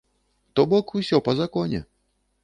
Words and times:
То 0.59 0.63
бок, 0.71 0.93
усё 0.99 1.19
па 1.27 1.35
законе. 1.41 1.83